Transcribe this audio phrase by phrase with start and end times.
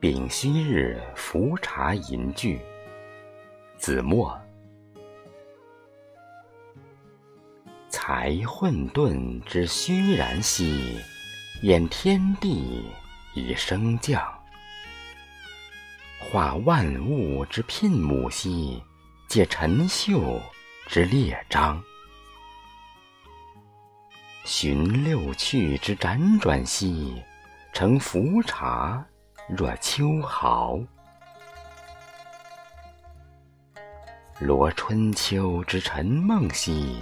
[0.00, 2.60] 丙戌日伏茶吟句，
[3.76, 4.40] 子墨。
[7.88, 10.98] 才混沌之虚然兮，
[11.62, 12.84] 掩天地
[13.34, 14.20] 以升降；
[16.20, 18.80] 化万物之牝牡兮，
[19.26, 20.40] 解陈秀
[20.86, 21.76] 之列张；
[24.50, 27.22] 寻六趣之辗转兮，
[27.74, 29.04] 乘浮茶
[29.46, 30.80] 若秋毫；
[34.38, 36.98] 罗春秋之沉梦兮。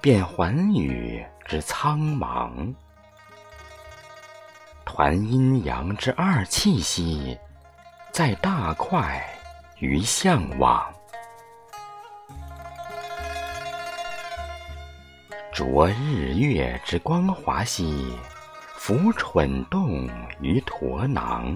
[0.00, 2.74] 变寰宇之苍茫，
[4.84, 7.38] 团阴阳之二气兮，
[8.10, 9.24] 在大块
[9.78, 10.92] 于向往；
[15.52, 18.16] 着日月之光华兮，
[18.74, 20.08] 浮蠢动
[20.40, 21.54] 于驼囊；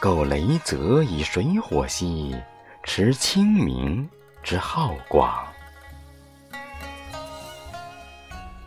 [0.00, 2.34] 构雷泽以水火兮，
[2.82, 4.08] 持清明
[4.42, 5.46] 之浩广。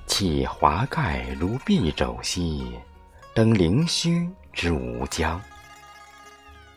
[0.06, 2.72] 气华盖如敝帚兮，
[3.36, 5.38] 登凌虚之无疆；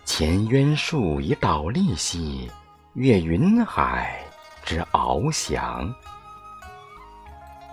[0.04, 2.50] 潜渊树以倒立兮，
[2.94, 4.20] 越云海
[4.64, 5.88] 之翱翔；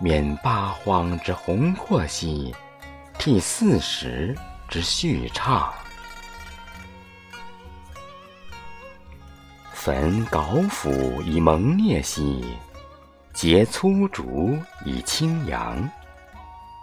[0.00, 2.54] 免八荒之宏阔兮，
[3.18, 4.36] 替四时
[4.68, 5.72] 之序畅；
[9.72, 12.44] 焚稿斧以蒙灭兮。
[13.32, 15.88] 结粗竹以清扬，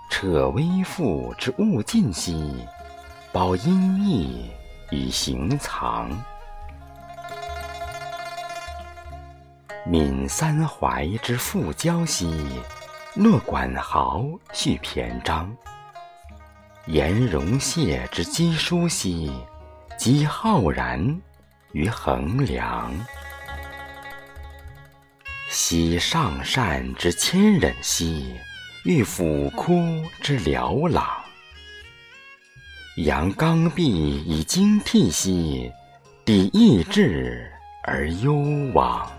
[0.10, 2.66] 彻微复之物尽兮，
[3.34, 4.50] 保阴翳
[4.90, 6.10] 以行藏。
[9.86, 12.62] 泯三淮之复交兮，
[13.18, 15.56] 诺管豪续篇章。
[16.88, 19.32] 颜容谢之积书兮，
[19.98, 21.22] 积浩然
[21.72, 22.92] 于衡量。
[25.50, 28.36] 惜上善之谦忍兮，
[28.84, 31.06] 欲俯枯之寥朗；
[32.98, 35.72] 扬刚愎以精辟兮，
[36.26, 37.50] 抵意志
[37.86, 38.34] 而幽
[38.74, 39.10] 往。